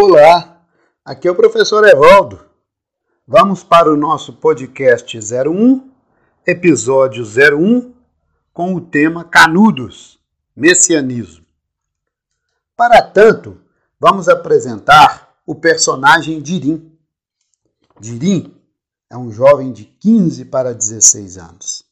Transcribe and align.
Olá, 0.00 0.64
aqui 1.04 1.26
é 1.26 1.30
o 1.32 1.34
professor 1.34 1.84
Evaldo. 1.84 2.38
Vamos 3.26 3.64
para 3.64 3.92
o 3.92 3.96
nosso 3.96 4.34
podcast 4.34 5.18
01, 5.18 5.90
episódio 6.46 7.24
01, 7.24 7.92
com 8.52 8.76
o 8.76 8.80
tema 8.80 9.24
Canudos, 9.24 10.20
Messianismo. 10.54 11.44
Para 12.76 13.02
tanto, 13.02 13.60
vamos 13.98 14.28
apresentar 14.28 15.34
o 15.44 15.56
personagem 15.56 16.40
Dirim. 16.40 16.96
Dirim 17.98 18.56
é 19.10 19.16
um 19.16 19.32
jovem 19.32 19.72
de 19.72 19.84
15 19.84 20.44
para 20.44 20.72
16 20.72 21.38
anos, 21.38 21.84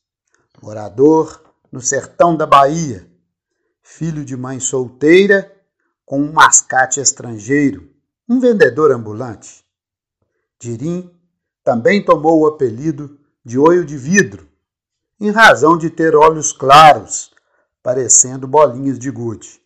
morador 0.62 1.42
no 1.72 1.80
sertão 1.80 2.36
da 2.36 2.46
Bahia, 2.46 3.10
filho 3.82 4.24
de 4.24 4.36
mãe 4.36 4.60
solteira 4.60 5.52
com 6.04 6.20
um 6.20 6.32
mascate 6.32 7.00
estrangeiro, 7.00 7.95
um 8.28 8.40
vendedor 8.40 8.92
ambulante. 8.92 9.64
Dirim 10.58 11.10
também 11.62 12.04
tomou 12.04 12.40
o 12.40 12.46
apelido 12.46 13.18
de 13.44 13.58
olho 13.58 13.84
de 13.84 13.96
vidro, 13.96 14.48
em 15.20 15.30
razão 15.30 15.76
de 15.78 15.90
ter 15.90 16.14
olhos 16.14 16.52
claros, 16.52 17.32
parecendo 17.82 18.46
bolinhas 18.46 18.98
de 18.98 19.10
gude. 19.10 19.60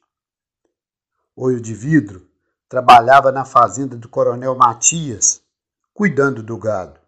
Olho 1.35 1.61
de 1.61 1.75
vidro 1.75 2.29
trabalhava 2.69 3.33
na 3.33 3.45
fazenda 3.45 3.97
do 3.97 4.09
coronel 4.09 4.55
Matias, 4.55 5.41
cuidando 5.93 6.43
do 6.43 6.57
gado. 6.57 7.01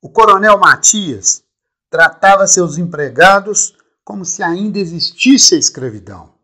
O 0.00 0.08
coronel 0.08 0.58
Matias 0.58 1.42
tratava 1.90 2.46
seus 2.46 2.78
empregados 2.78 3.76
como 4.04 4.24
se 4.24 4.42
ainda 4.42 4.78
existisse 4.78 5.54
a 5.54 5.58
escravidão 5.58 6.34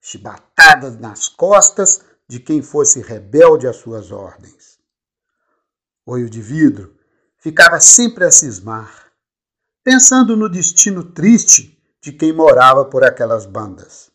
chibatadas 0.00 0.98
nas 0.98 1.28
costas 1.28 2.02
de 2.28 2.38
quem 2.38 2.60
fosse 2.62 3.00
rebelde 3.00 3.66
às 3.66 3.76
suas 3.76 4.12
ordens. 4.12 4.78
Olho 6.04 6.28
de 6.28 6.42
vidro 6.42 6.94
ficava 7.38 7.80
sempre 7.80 8.24
a 8.24 8.30
cismar, 8.30 9.10
pensando 9.82 10.36
no 10.36 10.48
destino 10.48 11.02
triste 11.02 11.82
de 12.02 12.12
quem 12.12 12.32
morava 12.32 12.84
por 12.84 13.02
aquelas 13.02 13.46
bandas. 13.46 14.10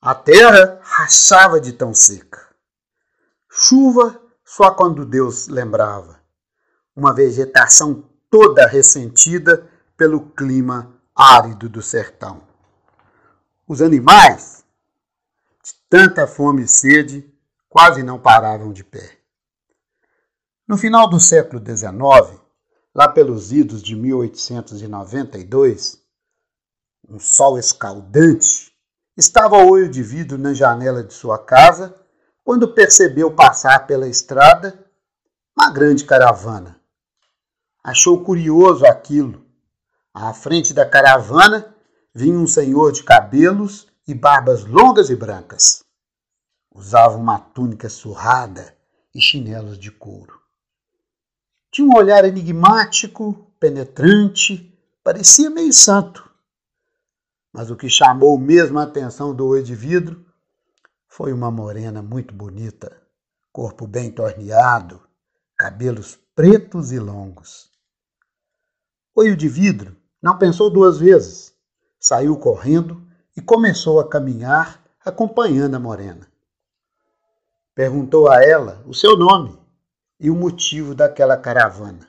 A 0.00 0.14
terra 0.14 0.80
rachava 0.82 1.60
de 1.60 1.72
tão 1.72 1.92
seca. 1.92 2.48
Chuva 3.50 4.20
só 4.44 4.70
quando 4.70 5.04
Deus 5.04 5.46
lembrava. 5.46 6.18
Uma 6.96 7.14
vegetação 7.14 8.08
toda 8.30 8.66
ressentida 8.66 9.68
pelo 9.96 10.30
clima 10.30 10.94
árido 11.14 11.68
do 11.68 11.82
sertão. 11.82 12.42
Os 13.68 13.82
animais, 13.82 14.59
de 15.70 15.76
tanta 15.88 16.26
fome 16.26 16.64
e 16.64 16.68
sede, 16.68 17.32
quase 17.68 18.02
não 18.02 18.18
paravam 18.18 18.72
de 18.72 18.82
pé. 18.82 19.18
No 20.66 20.76
final 20.76 21.08
do 21.08 21.20
século 21.20 21.62
XIX, 21.64 22.40
lá 22.94 23.08
pelos 23.08 23.52
idos 23.52 23.82
de 23.82 23.94
1892, 23.94 26.00
um 27.08 27.18
sol 27.18 27.58
escaldante, 27.58 28.72
estava 29.16 29.58
o 29.58 29.70
olho 29.70 29.88
de 29.88 30.02
vidro 30.02 30.38
na 30.38 30.54
janela 30.54 31.02
de 31.02 31.12
sua 31.12 31.38
casa 31.38 31.94
quando 32.44 32.74
percebeu 32.74 33.34
passar 33.34 33.86
pela 33.86 34.08
estrada 34.08 34.86
uma 35.56 35.70
grande 35.70 36.04
caravana. 36.04 36.80
Achou 37.82 38.24
curioso 38.24 38.86
aquilo. 38.86 39.44
À 40.12 40.32
frente 40.32 40.72
da 40.72 40.88
caravana 40.88 41.74
vinha 42.14 42.38
um 42.38 42.46
senhor 42.46 42.92
de 42.92 43.02
cabelos 43.02 43.89
e 44.06 44.14
barbas 44.14 44.64
longas 44.64 45.10
e 45.10 45.16
brancas. 45.16 45.84
Usava 46.72 47.16
uma 47.16 47.38
túnica 47.38 47.88
surrada 47.88 48.76
e 49.14 49.20
chinelos 49.20 49.78
de 49.78 49.90
couro. 49.90 50.40
Tinha 51.70 51.88
um 51.88 51.96
olhar 51.96 52.24
enigmático, 52.24 53.52
penetrante, 53.58 54.76
parecia 55.02 55.50
meio 55.50 55.72
santo. 55.72 56.28
Mas 57.52 57.70
o 57.70 57.76
que 57.76 57.88
chamou 57.88 58.38
mesmo 58.38 58.78
a 58.78 58.84
atenção 58.84 59.34
do 59.34 59.46
olho 59.46 59.62
de 59.62 59.74
vidro 59.74 60.24
foi 61.06 61.32
uma 61.32 61.50
morena 61.50 62.02
muito 62.02 62.32
bonita, 62.32 63.00
corpo 63.52 63.86
bem 63.86 64.10
torneado, 64.10 65.00
cabelos 65.56 66.18
pretos 66.34 66.92
e 66.92 66.98
longos. 66.98 67.70
Olho 69.14 69.36
de 69.36 69.48
vidro 69.48 69.96
não 70.22 70.38
pensou 70.38 70.70
duas 70.70 70.98
vezes 70.98 71.50
Saiu 72.00 72.38
correndo 72.38 73.06
e 73.40 73.42
começou 73.42 73.98
a 73.98 74.06
caminhar 74.06 74.84
acompanhando 75.02 75.74
a 75.74 75.80
morena. 75.80 76.28
Perguntou 77.74 78.28
a 78.28 78.44
ela 78.44 78.84
o 78.86 78.92
seu 78.92 79.16
nome 79.16 79.58
e 80.20 80.28
o 80.28 80.36
motivo 80.36 80.94
daquela 80.94 81.38
caravana. 81.38 82.06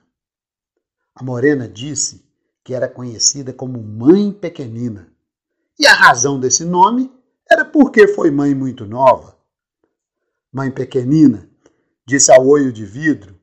A 1.16 1.24
morena 1.24 1.69
disse 1.69 2.25
que 2.66 2.74
era 2.74 2.90
conhecida 2.90 3.53
como 3.53 3.81
Mãe 3.81 4.34
Pequenina, 4.34 5.08
e 5.80 5.88
a 5.88 5.94
razão 5.94 6.38
desse 6.38 6.66
nome 6.66 7.09
era 7.50 7.63
porque 7.63 8.09
foi 8.09 8.30
mãe 8.30 8.53
muito 8.53 8.86
nova. 8.86 9.38
Mãe 10.52 10.69
Pequenina 10.69 11.50
disse 12.06 12.30
ao 12.30 12.46
olho 12.46 12.74
de 12.74 12.86
vidro 12.86 13.40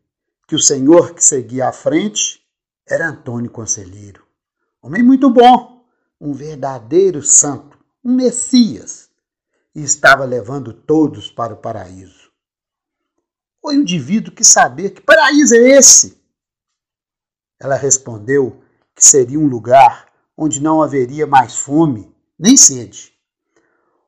que 0.46 0.54
o 0.54 0.60
senhor 0.60 1.14
que 1.14 1.24
seguia 1.24 1.68
à 1.68 1.72
frente 1.72 2.46
era 2.86 3.08
Antônio 3.08 3.50
Conselheiro. 3.50 4.22
Homem 4.82 5.02
muito 5.02 5.30
bom, 5.30 5.86
um 6.20 6.34
verdadeiro 6.34 7.22
santo, 7.22 7.77
um 8.08 8.14
Messias, 8.14 9.10
e 9.74 9.82
estava 9.82 10.24
levando 10.24 10.72
todos 10.72 11.30
para 11.30 11.52
o 11.52 11.58
paraíso. 11.58 12.32
O 13.62 13.70
indivíduo 13.70 14.34
que 14.34 14.42
saber 14.42 14.94
que 14.94 15.02
paraíso 15.02 15.54
é 15.54 15.76
esse? 15.76 16.18
Ela 17.60 17.74
respondeu 17.74 18.62
que 18.94 19.04
seria 19.04 19.38
um 19.38 19.46
lugar 19.46 20.10
onde 20.34 20.58
não 20.58 20.82
haveria 20.82 21.26
mais 21.26 21.58
fome 21.58 22.10
nem 22.38 22.56
sede, 22.56 23.12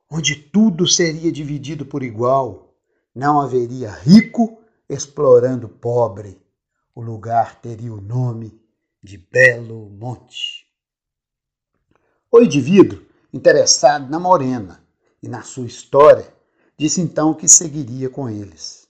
onde 0.09 0.35
tudo 0.35 0.87
seria 0.87 1.31
dividido 1.31 1.85
por 1.85 2.03
igual, 2.03 2.75
não 3.15 3.39
haveria 3.39 3.91
rico 3.91 4.63
explorando 4.89 5.69
pobre. 5.69 6.41
O 6.95 7.03
lugar 7.03 7.61
teria 7.61 7.93
o 7.93 8.01
nome 8.01 8.59
de 9.03 9.19
Belo 9.19 9.91
Monte. 9.91 10.67
O 12.33 12.41
indivíduo, 12.41 13.10
interessado 13.33 14.11
na 14.11 14.19
morena 14.19 14.83
e 15.23 15.29
na 15.29 15.43
sua 15.43 15.67
história, 15.67 16.33
disse 16.77 17.01
então 17.01 17.35
que 17.35 17.49
seguiria 17.49 18.09
com 18.09 18.29
eles. 18.29 18.89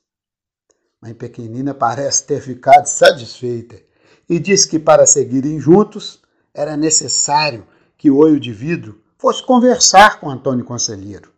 Mãe 1.01 1.15
Pequenina 1.15 1.75
parece 1.75 2.25
ter 2.25 2.41
ficado 2.41 2.87
satisfeita 2.87 3.81
e 4.29 4.39
disse 4.39 4.69
que 4.69 4.79
para 4.79 5.07
seguirem 5.07 5.59
juntos 5.59 6.21
era 6.55 6.77
necessário 6.77 7.67
que 7.97 8.11
o 8.11 8.17
olho 8.17 8.39
de 8.39 8.53
vidro 8.53 9.01
fosse 9.19 9.45
conversar 9.45 10.21
com 10.21 10.31
Antônio 10.31 10.65
Conselheiro. 10.65 11.33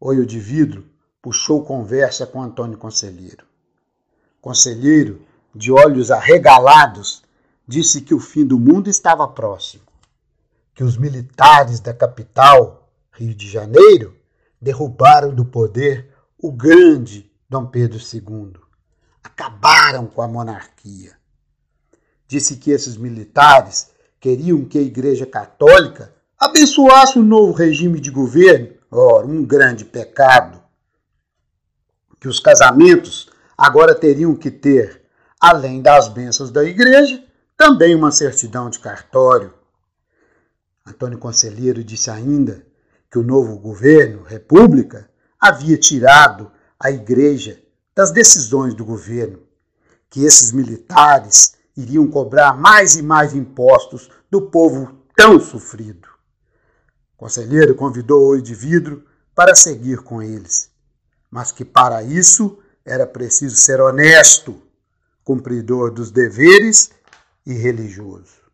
Olho 0.00 0.24
de 0.24 0.38
vidro 0.38 0.86
puxou 1.20 1.64
conversa 1.64 2.26
com 2.26 2.42
Antônio 2.42 2.78
Conselheiro. 2.78 3.44
Conselheiro, 4.40 5.22
de 5.54 5.72
olhos 5.72 6.10
arregalados, 6.10 7.22
disse 7.66 8.00
que 8.00 8.14
o 8.14 8.20
fim 8.20 8.46
do 8.46 8.58
mundo 8.58 8.88
estava 8.88 9.26
próximo 9.26 9.87
que 10.78 10.84
os 10.84 10.96
militares 10.96 11.80
da 11.80 11.92
capital, 11.92 12.88
Rio 13.10 13.34
de 13.34 13.50
Janeiro, 13.50 14.16
derrubaram 14.62 15.34
do 15.34 15.44
poder 15.44 16.08
o 16.40 16.52
grande 16.52 17.28
Dom 17.50 17.66
Pedro 17.66 17.98
II. 17.98 18.52
Acabaram 19.20 20.06
com 20.06 20.22
a 20.22 20.28
monarquia. 20.28 21.16
Disse 22.28 22.58
que 22.58 22.70
esses 22.70 22.96
militares 22.96 23.90
queriam 24.20 24.64
que 24.64 24.78
a 24.78 24.80
Igreja 24.80 25.26
Católica 25.26 26.14
abençoasse 26.38 27.18
o 27.18 27.24
novo 27.24 27.52
regime 27.52 27.98
de 27.98 28.12
governo, 28.12 28.74
ora, 28.88 29.26
um 29.26 29.44
grande 29.44 29.84
pecado. 29.84 30.62
Que 32.20 32.28
os 32.28 32.38
casamentos 32.38 33.28
agora 33.56 33.96
teriam 33.96 34.32
que 34.36 34.48
ter, 34.48 35.02
além 35.40 35.82
das 35.82 36.08
bênçãos 36.08 36.52
da 36.52 36.62
Igreja, 36.62 37.20
também 37.56 37.96
uma 37.96 38.12
certidão 38.12 38.70
de 38.70 38.78
cartório 38.78 39.57
Antônio 40.88 41.18
Conselheiro 41.18 41.84
disse 41.84 42.10
ainda 42.10 42.64
que 43.10 43.18
o 43.18 43.22
novo 43.22 43.58
governo, 43.58 44.22
República, 44.22 45.08
havia 45.38 45.76
tirado 45.76 46.50
a 46.80 46.90
Igreja 46.90 47.62
das 47.94 48.10
decisões 48.10 48.74
do 48.74 48.84
governo, 48.84 49.40
que 50.08 50.24
esses 50.24 50.50
militares 50.50 51.54
iriam 51.76 52.08
cobrar 52.08 52.56
mais 52.56 52.96
e 52.96 53.02
mais 53.02 53.34
impostos 53.34 54.10
do 54.30 54.42
povo 54.42 55.04
tão 55.14 55.38
sofrido. 55.38 56.08
O 57.14 57.18
conselheiro 57.18 57.74
convidou 57.74 58.32
o 58.32 58.42
Vidro 58.42 59.04
para 59.34 59.54
seguir 59.54 59.98
com 59.98 60.22
eles, 60.22 60.70
mas 61.30 61.52
que 61.52 61.64
para 61.64 62.02
isso 62.02 62.58
era 62.84 63.06
preciso 63.06 63.56
ser 63.56 63.80
honesto, 63.80 64.60
cumpridor 65.22 65.90
dos 65.90 66.10
deveres 66.10 66.90
e 67.44 67.52
religioso. 67.52 68.47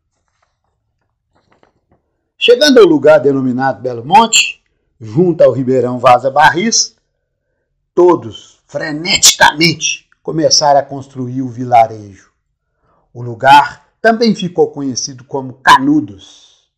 Chegando 2.46 2.78
ao 2.78 2.84
lugar 2.84 3.20
denominado 3.20 3.80
Belo 3.80 4.04
Monte, 4.04 4.62
junto 5.00 5.42
ao 5.42 5.50
Ribeirão 5.50 5.98
Vaza 5.98 6.30
Barris, 6.30 6.94
todos, 7.94 8.60
freneticamente, 8.66 10.10
começaram 10.22 10.78
a 10.78 10.82
construir 10.82 11.40
o 11.40 11.48
vilarejo. 11.48 12.30
O 13.14 13.22
lugar 13.22 13.88
também 13.98 14.34
ficou 14.34 14.70
conhecido 14.70 15.24
como 15.24 15.54
Canudos. 15.54 16.70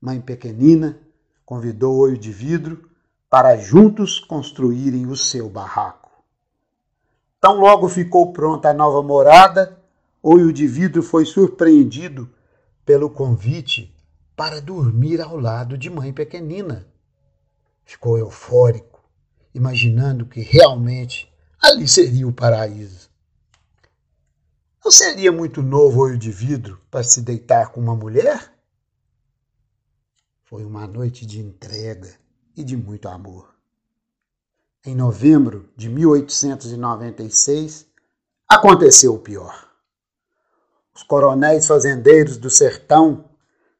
Mãe 0.00 0.18
Pequenina 0.22 0.98
convidou 1.44 1.98
Olho 1.98 2.16
de 2.16 2.32
Vidro 2.32 2.88
para 3.28 3.58
juntos 3.58 4.18
construírem 4.18 5.04
o 5.04 5.14
seu 5.14 5.50
barraco. 5.50 6.10
Tão 7.38 7.60
logo 7.60 7.90
ficou 7.90 8.32
pronta 8.32 8.70
a 8.70 8.72
nova 8.72 9.02
morada, 9.02 9.78
Olho 10.22 10.50
de 10.50 10.66
Vidro 10.66 11.02
foi 11.02 11.26
surpreendido 11.26 12.26
pelo 12.86 13.10
convite 13.10 13.92
para 14.36 14.60
dormir 14.60 15.20
ao 15.20 15.36
lado 15.36 15.76
de 15.76 15.90
Mãe 15.90 16.12
Pequenina. 16.12 16.86
Ficou 17.84 18.18
eufórico, 18.18 19.02
imaginando 19.54 20.26
que 20.26 20.40
realmente 20.40 21.32
ali 21.60 21.86
seria 21.86 22.26
o 22.26 22.32
paraíso. 22.32 23.10
Não 24.84 24.90
seria 24.90 25.30
muito 25.30 25.62
novo 25.62 26.00
olho 26.00 26.18
de 26.18 26.32
vidro 26.32 26.80
para 26.90 27.04
se 27.04 27.22
deitar 27.22 27.70
com 27.70 27.80
uma 27.80 27.94
mulher? 27.94 28.52
Foi 30.42 30.64
uma 30.64 30.86
noite 30.86 31.24
de 31.24 31.40
entrega 31.40 32.12
e 32.56 32.64
de 32.64 32.76
muito 32.76 33.08
amor. 33.08 33.54
Em 34.84 34.96
novembro 34.96 35.70
de 35.76 35.88
1896, 35.88 37.86
aconteceu 38.48 39.14
o 39.14 39.18
pior. 39.20 39.68
Os 40.94 41.04
coronéis 41.04 41.66
fazendeiros 41.66 42.36
do 42.36 42.50
sertão, 42.50 43.30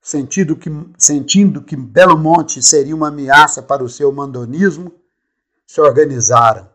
sentindo 0.03 0.57
que, 0.57 0.69
sentindo 0.99 1.63
que 1.63 1.77
Belo 1.77 2.19
Monte 2.19 2.61
seria 2.61 2.95
uma 2.95 3.09
ameaça 3.09 3.63
para 3.63 3.85
o 3.85 3.89
seu 3.89 4.11
mandonismo, 4.11 4.93
se 5.65 5.81
organizaram 5.81 6.69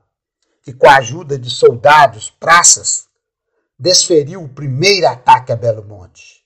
e, 0.65 0.71
com 0.71 0.89
a 0.89 0.97
ajuda 0.97 1.37
de 1.37 1.49
soldados, 1.49 2.29
praças, 2.29 3.09
desferiu 3.77 4.41
o 4.41 4.49
primeiro 4.49 5.07
ataque 5.07 5.51
a 5.51 5.55
Belo 5.57 5.83
Monte. 5.83 6.45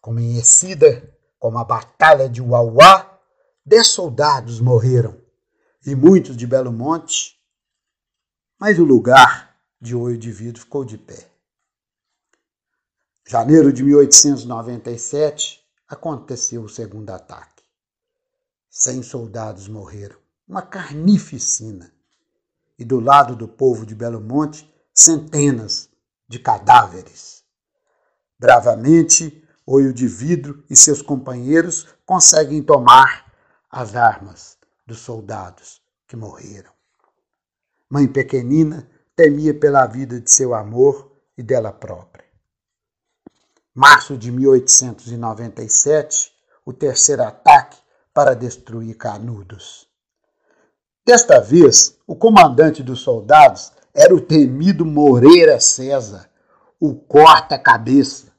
Conhecida 0.00 1.12
como 1.38 1.58
a 1.58 1.64
Batalha 1.64 2.28
de 2.28 2.40
Uauá, 2.40 3.18
dez 3.66 3.88
soldados 3.88 4.60
morreram 4.60 5.20
e 5.84 5.94
muitos 5.94 6.36
de 6.36 6.46
Belo 6.46 6.72
Monte, 6.72 7.36
mas 8.58 8.78
o 8.78 8.84
lugar 8.84 9.56
de 9.80 9.94
Oio 9.94 10.16
de 10.16 10.30
Vidro 10.30 10.60
ficou 10.60 10.84
de 10.84 10.96
pé. 10.96 11.28
Janeiro 13.26 13.72
de 13.72 13.82
1897 13.82 15.63
aconteceu 15.88 16.62
o 16.62 16.68
segundo 16.68 17.10
ataque. 17.10 17.62
Cem 18.70 19.02
soldados 19.02 19.68
morreram, 19.68 20.16
uma 20.48 20.62
carnificina. 20.62 21.92
E 22.78 22.84
do 22.84 22.98
lado 22.98 23.36
do 23.36 23.46
povo 23.46 23.86
de 23.86 23.94
Belo 23.94 24.20
Monte, 24.20 24.68
centenas 24.92 25.88
de 26.28 26.38
cadáveres. 26.38 27.44
Bravamente, 28.38 29.42
Olho 29.66 29.94
de 29.94 30.06
Vidro 30.06 30.62
e 30.68 30.76
seus 30.76 31.00
companheiros 31.00 31.86
conseguem 32.04 32.62
tomar 32.62 33.32
as 33.70 33.96
armas 33.96 34.58
dos 34.86 34.98
soldados 34.98 35.80
que 36.06 36.16
morreram. 36.16 36.70
Mãe 37.88 38.06
pequenina 38.06 38.90
temia 39.16 39.54
pela 39.58 39.86
vida 39.86 40.20
de 40.20 40.30
seu 40.30 40.54
amor 40.54 41.12
e 41.38 41.42
dela 41.42 41.72
própria. 41.72 42.23
Março 43.76 44.16
de 44.16 44.30
1897, 44.30 46.32
o 46.64 46.72
terceiro 46.72 47.24
ataque 47.24 47.76
para 48.12 48.32
destruir 48.32 48.96
Canudos. 48.96 49.88
Desta 51.04 51.40
vez, 51.40 51.98
o 52.06 52.14
comandante 52.14 52.84
dos 52.84 53.00
soldados 53.00 53.72
era 53.92 54.14
o 54.14 54.20
temido 54.20 54.86
Moreira 54.86 55.58
César, 55.58 56.30
o 56.78 56.94
corta-cabeça. 56.94 58.32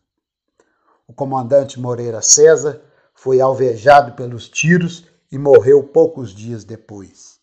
O 1.05 1.11
comandante 1.11 1.81
Moreira 1.81 2.21
César 2.21 2.81
foi 3.13 3.41
alvejado 3.41 4.13
pelos 4.13 4.47
tiros 4.47 5.03
e 5.29 5.37
morreu 5.37 5.83
poucos 5.83 6.33
dias 6.33 6.63
depois. 6.63 7.41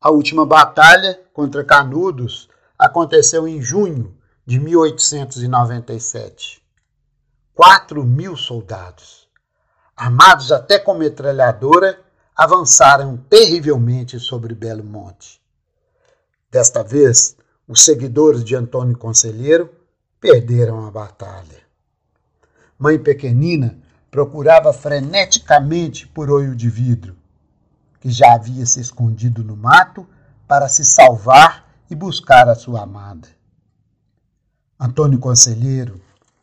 A 0.00 0.10
última 0.10 0.46
batalha 0.46 1.20
contra 1.34 1.62
Canudos 1.62 2.48
aconteceu 2.78 3.46
em 3.46 3.60
junho 3.60 4.21
de 4.44 4.58
1897. 4.58 6.60
Quatro 7.54 8.02
mil 8.02 8.36
soldados, 8.36 9.28
armados 9.96 10.50
até 10.50 10.76
com 10.78 10.94
metralhadora, 10.94 12.00
avançaram 12.34 13.18
terrivelmente 13.28 14.18
sobre 14.18 14.54
Belo 14.54 14.82
Monte. 14.82 15.40
Desta 16.50 16.82
vez, 16.82 17.36
os 17.68 17.84
seguidores 17.84 18.42
de 18.42 18.56
Antônio 18.56 18.98
Conselheiro 18.98 19.70
perderam 20.20 20.86
a 20.86 20.90
batalha. 20.90 21.62
Mãe 22.78 22.98
Pequenina 22.98 23.78
procurava 24.10 24.72
freneticamente 24.72 26.08
por 26.08 26.30
olho 26.30 26.56
de 26.56 26.68
vidro, 26.68 27.16
que 28.00 28.10
já 28.10 28.34
havia 28.34 28.66
se 28.66 28.80
escondido 28.80 29.44
no 29.44 29.56
mato 29.56 30.04
para 30.48 30.68
se 30.68 30.84
salvar 30.84 31.72
e 31.88 31.94
buscar 31.94 32.48
a 32.48 32.56
sua 32.56 32.82
amada. 32.82 33.28
Antônio 34.84 35.20
Conselheiro 35.20 36.00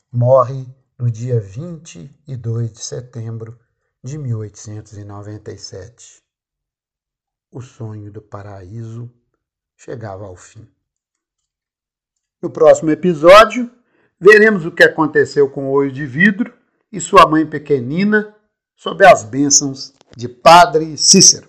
morre 0.09 0.65
no 0.97 1.11
dia 1.11 1.41
22 1.41 2.71
de 2.71 2.79
setembro 2.79 3.59
de 4.01 4.17
1897. 4.17 6.23
O 7.51 7.59
sonho 7.59 8.09
do 8.09 8.21
paraíso 8.21 9.11
chegava 9.75 10.25
ao 10.25 10.37
fim. 10.37 10.65
No 12.41 12.49
próximo 12.49 12.91
episódio, 12.91 13.69
veremos 14.17 14.65
o 14.65 14.71
que 14.71 14.83
aconteceu 14.83 15.49
com 15.49 15.67
o 15.67 15.71
olho 15.71 15.91
de 15.91 16.05
vidro 16.05 16.57
e 16.89 17.01
sua 17.01 17.27
mãe 17.27 17.45
pequenina 17.45 18.33
sob 18.73 19.05
as 19.05 19.25
bênçãos 19.25 19.93
de 20.15 20.29
Padre 20.29 20.95
Cícero. 20.95 21.48